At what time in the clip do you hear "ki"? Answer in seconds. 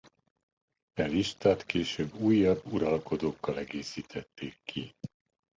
4.63-4.95